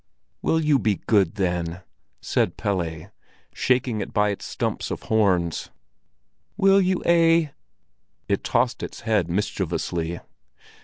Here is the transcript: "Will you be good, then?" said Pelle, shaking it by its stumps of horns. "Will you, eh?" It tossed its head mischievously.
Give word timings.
"Will 0.41 0.59
you 0.59 0.79
be 0.79 0.95
good, 1.05 1.35
then?" 1.35 1.81
said 2.21 2.57
Pelle, 2.57 3.11
shaking 3.53 4.01
it 4.01 4.11
by 4.11 4.29
its 4.31 4.45
stumps 4.45 4.89
of 4.89 5.03
horns. 5.03 5.69
"Will 6.57 6.81
you, 6.81 7.03
eh?" 7.05 7.49
It 8.27 8.43
tossed 8.43 8.81
its 8.81 9.01
head 9.01 9.29
mischievously. 9.29 10.19